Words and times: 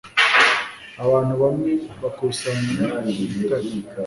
abantu 1.03 1.33
bamwe 1.41 1.71
bakusanya 2.01 2.83
urutare 3.09 3.69